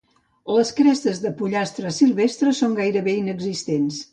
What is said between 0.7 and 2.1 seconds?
crestes dels pollastres